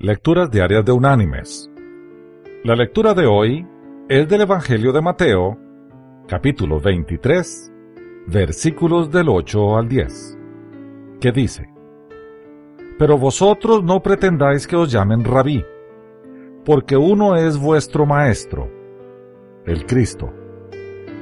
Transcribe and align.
Lecturas 0.00 0.48
Diarias 0.48 0.84
de 0.84 0.92
Unánimes. 0.92 1.68
La 2.62 2.76
lectura 2.76 3.14
de 3.14 3.26
hoy 3.26 3.66
es 4.08 4.28
del 4.28 4.42
Evangelio 4.42 4.92
de 4.92 5.00
Mateo, 5.00 5.58
capítulo 6.28 6.78
23, 6.78 7.72
versículos 8.28 9.10
del 9.10 9.28
8 9.28 9.76
al 9.76 9.88
10, 9.88 10.38
que 11.20 11.32
dice, 11.32 11.68
Pero 12.96 13.18
vosotros 13.18 13.82
no 13.82 14.00
pretendáis 14.00 14.68
que 14.68 14.76
os 14.76 14.92
llamen 14.92 15.24
rabí, 15.24 15.64
porque 16.64 16.96
uno 16.96 17.34
es 17.34 17.58
vuestro 17.58 18.06
Maestro, 18.06 18.70
el 19.66 19.84
Cristo, 19.84 20.32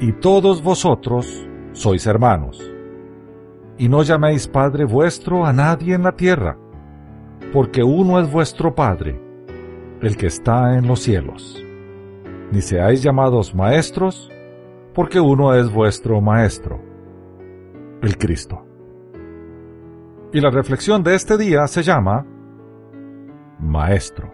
y 0.00 0.14
todos 0.14 0.64
vosotros 0.64 1.48
sois 1.74 2.08
hermanos. 2.08 2.60
Y 3.78 3.88
no 3.88 4.02
llaméis 4.02 4.48
Padre 4.48 4.84
vuestro 4.84 5.46
a 5.46 5.52
nadie 5.52 5.94
en 5.94 6.02
la 6.02 6.16
tierra, 6.16 6.58
porque 7.54 7.84
uno 7.84 8.18
es 8.18 8.32
vuestro 8.32 8.74
Padre, 8.74 9.16
el 10.00 10.16
que 10.16 10.26
está 10.26 10.76
en 10.76 10.88
los 10.88 10.98
cielos. 10.98 11.64
Ni 12.50 12.60
seáis 12.60 13.00
llamados 13.00 13.54
maestros, 13.54 14.28
porque 14.92 15.20
uno 15.20 15.54
es 15.54 15.72
vuestro 15.72 16.20
Maestro, 16.20 16.80
el 18.02 18.18
Cristo. 18.18 18.66
Y 20.32 20.40
la 20.40 20.50
reflexión 20.50 21.04
de 21.04 21.14
este 21.14 21.38
día 21.38 21.68
se 21.68 21.84
llama 21.84 22.26
Maestro. 23.60 24.32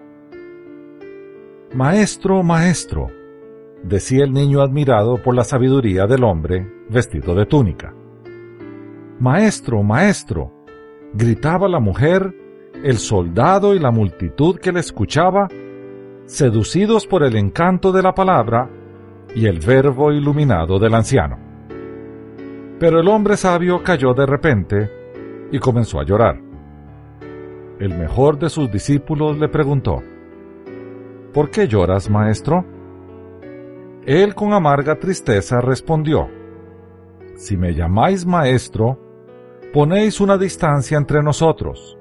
Maestro, 1.74 2.42
maestro, 2.42 3.08
decía 3.82 4.24
el 4.24 4.32
niño 4.32 4.62
admirado 4.62 5.22
por 5.22 5.34
la 5.34 5.44
sabiduría 5.44 6.06
del 6.06 6.24
hombre 6.24 6.72
vestido 6.88 7.34
de 7.34 7.44
túnica. 7.44 7.94
Maestro, 9.18 9.82
maestro, 9.82 10.54
gritaba 11.12 11.68
la 11.68 11.80
mujer 11.80 12.39
el 12.82 12.96
soldado 12.96 13.74
y 13.74 13.78
la 13.78 13.90
multitud 13.90 14.58
que 14.58 14.72
le 14.72 14.80
escuchaba, 14.80 15.48
seducidos 16.24 17.06
por 17.06 17.22
el 17.24 17.36
encanto 17.36 17.92
de 17.92 18.02
la 18.02 18.14
palabra 18.14 18.70
y 19.34 19.46
el 19.46 19.60
verbo 19.60 20.12
iluminado 20.12 20.78
del 20.78 20.94
anciano. 20.94 21.38
Pero 22.78 23.00
el 23.00 23.08
hombre 23.08 23.36
sabio 23.36 23.82
cayó 23.82 24.14
de 24.14 24.24
repente 24.24 24.90
y 25.52 25.58
comenzó 25.58 26.00
a 26.00 26.04
llorar. 26.04 26.40
El 27.78 27.98
mejor 27.98 28.38
de 28.38 28.48
sus 28.48 28.70
discípulos 28.70 29.38
le 29.38 29.48
preguntó, 29.48 30.02
¿Por 31.34 31.50
qué 31.50 31.68
lloras, 31.68 32.08
maestro? 32.08 32.64
Él 34.06 34.34
con 34.34 34.52
amarga 34.52 34.98
tristeza 34.98 35.60
respondió, 35.60 36.28
Si 37.36 37.56
me 37.56 37.74
llamáis 37.74 38.24
maestro, 38.24 38.98
ponéis 39.72 40.20
una 40.20 40.38
distancia 40.38 40.96
entre 40.96 41.22
nosotros 41.22 41.99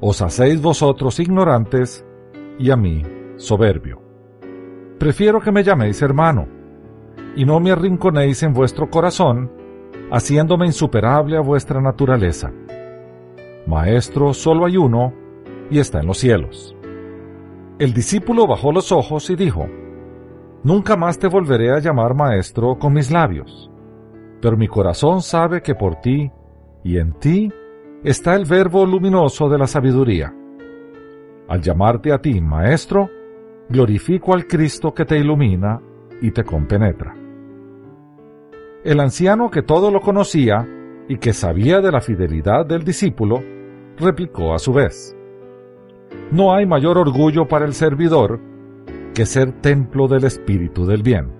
os 0.00 0.22
hacéis 0.22 0.60
vosotros 0.60 1.20
ignorantes 1.20 2.04
y 2.58 2.70
a 2.70 2.76
mí 2.76 3.02
soberbio. 3.36 4.02
Prefiero 4.98 5.40
que 5.40 5.52
me 5.52 5.62
llaméis 5.62 6.02
hermano, 6.02 6.46
y 7.36 7.44
no 7.44 7.60
me 7.60 7.70
arrinconéis 7.70 8.42
en 8.42 8.52
vuestro 8.52 8.90
corazón, 8.90 9.50
haciéndome 10.10 10.66
insuperable 10.66 11.36
a 11.36 11.40
vuestra 11.40 11.80
naturaleza. 11.80 12.52
Maestro 13.66 14.34
solo 14.34 14.66
hay 14.66 14.76
uno, 14.76 15.12
y 15.70 15.78
está 15.78 16.00
en 16.00 16.06
los 16.06 16.18
cielos. 16.18 16.74
El 17.78 17.94
discípulo 17.94 18.46
bajó 18.46 18.72
los 18.72 18.92
ojos 18.92 19.30
y 19.30 19.36
dijo, 19.36 19.66
Nunca 20.62 20.96
más 20.96 21.18
te 21.18 21.28
volveré 21.28 21.70
a 21.70 21.78
llamar 21.78 22.14
maestro 22.14 22.78
con 22.78 22.92
mis 22.92 23.10
labios, 23.10 23.70
pero 24.42 24.56
mi 24.56 24.68
corazón 24.68 25.22
sabe 25.22 25.62
que 25.62 25.74
por 25.74 25.96
ti 25.96 26.30
y 26.84 26.98
en 26.98 27.12
ti 27.14 27.50
está 28.02 28.34
el 28.34 28.46
verbo 28.46 28.86
luminoso 28.86 29.48
de 29.48 29.58
la 29.58 29.66
sabiduría. 29.66 30.34
Al 31.48 31.60
llamarte 31.60 32.12
a 32.12 32.18
ti, 32.18 32.40
Maestro, 32.40 33.10
glorifico 33.68 34.32
al 34.32 34.46
Cristo 34.46 34.94
que 34.94 35.04
te 35.04 35.18
ilumina 35.18 35.80
y 36.22 36.30
te 36.30 36.44
compenetra. 36.44 37.14
El 38.84 39.00
anciano 39.00 39.50
que 39.50 39.62
todo 39.62 39.90
lo 39.90 40.00
conocía 40.00 40.66
y 41.08 41.18
que 41.18 41.32
sabía 41.32 41.80
de 41.80 41.92
la 41.92 42.00
fidelidad 42.00 42.64
del 42.64 42.84
discípulo, 42.84 43.42
replicó 43.98 44.54
a 44.54 44.58
su 44.58 44.72
vez, 44.72 45.16
No 46.30 46.54
hay 46.54 46.64
mayor 46.66 46.96
orgullo 46.96 47.46
para 47.48 47.66
el 47.66 47.74
servidor 47.74 48.40
que 49.14 49.26
ser 49.26 49.60
templo 49.60 50.08
del 50.08 50.24
Espíritu 50.24 50.86
del 50.86 51.02
bien. 51.02 51.32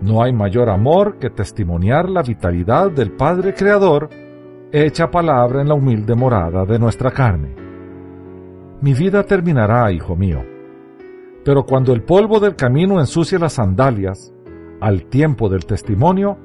No 0.00 0.22
hay 0.22 0.32
mayor 0.32 0.68
amor 0.68 1.18
que 1.18 1.30
testimoniar 1.30 2.08
la 2.08 2.22
vitalidad 2.22 2.90
del 2.90 3.12
Padre 3.12 3.54
Creador 3.54 4.10
hecha 4.72 5.10
palabra 5.10 5.62
en 5.62 5.68
la 5.68 5.74
humilde 5.74 6.14
morada 6.14 6.64
de 6.64 6.78
nuestra 6.78 7.10
carne. 7.10 7.54
Mi 8.80 8.94
vida 8.94 9.22
terminará, 9.22 9.90
hijo 9.92 10.16
mío, 10.16 10.44
pero 11.44 11.64
cuando 11.64 11.92
el 11.92 12.02
polvo 12.02 12.40
del 12.40 12.56
camino 12.56 12.98
ensucie 12.98 13.38
las 13.38 13.54
sandalias, 13.54 14.34
al 14.80 15.06
tiempo 15.06 15.48
del 15.48 15.64
testimonio, 15.64 16.36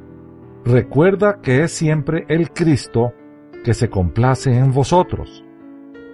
recuerda 0.64 1.40
que 1.42 1.64
es 1.64 1.72
siempre 1.72 2.26
el 2.30 2.52
Cristo 2.52 3.14
que 3.64 3.74
se 3.74 3.90
complace 3.90 4.56
en 4.56 4.72
vosotros, 4.72 5.44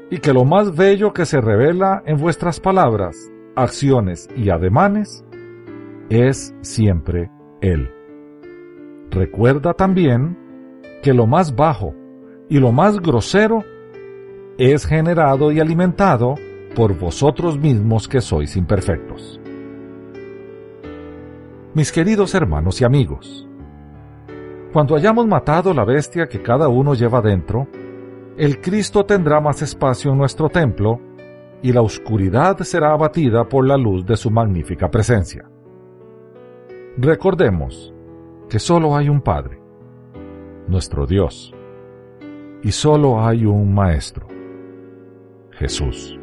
y 0.09 0.19
que 0.19 0.33
lo 0.33 0.45
más 0.45 0.75
bello 0.75 1.13
que 1.13 1.25
se 1.25 1.41
revela 1.41 2.01
en 2.05 2.17
vuestras 2.17 2.59
palabras, 2.59 3.31
acciones 3.55 4.29
y 4.35 4.49
ademanes 4.49 5.25
es 6.09 6.55
siempre 6.61 7.29
Él. 7.61 7.91
Recuerda 9.11 9.73
también 9.73 10.37
que 11.01 11.13
lo 11.13 11.27
más 11.27 11.55
bajo 11.55 11.93
y 12.49 12.59
lo 12.59 12.71
más 12.71 12.99
grosero 12.99 13.63
es 14.57 14.85
generado 14.85 15.51
y 15.51 15.59
alimentado 15.59 16.35
por 16.75 16.97
vosotros 16.97 17.59
mismos 17.59 18.07
que 18.07 18.21
sois 18.21 18.55
imperfectos. 18.55 19.39
Mis 21.73 21.91
queridos 21.91 22.33
hermanos 22.33 22.81
y 22.81 22.85
amigos, 22.85 23.47
cuando 24.73 24.95
hayamos 24.95 25.27
matado 25.27 25.73
la 25.73 25.85
bestia 25.85 26.27
que 26.27 26.41
cada 26.41 26.67
uno 26.67 26.93
lleva 26.93 27.21
dentro, 27.21 27.67
el 28.37 28.61
Cristo 28.61 29.05
tendrá 29.05 29.39
más 29.39 29.61
espacio 29.61 30.11
en 30.11 30.17
nuestro 30.17 30.49
templo 30.49 30.99
y 31.61 31.71
la 31.71 31.81
oscuridad 31.81 32.57
será 32.59 32.93
abatida 32.93 33.47
por 33.47 33.65
la 33.65 33.77
luz 33.77 34.05
de 34.05 34.15
su 34.15 34.29
magnífica 34.29 34.89
presencia. 34.89 35.49
Recordemos 36.97 37.93
que 38.49 38.59
solo 38.59 38.95
hay 38.95 39.09
un 39.09 39.21
Padre, 39.21 39.59
nuestro 40.67 41.05
Dios, 41.05 41.53
y 42.63 42.71
solo 42.71 43.25
hay 43.25 43.45
un 43.45 43.73
Maestro, 43.73 44.27
Jesús. 45.51 46.19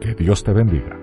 Que 0.00 0.14
Dios 0.14 0.42
te 0.42 0.52
bendiga. 0.52 1.01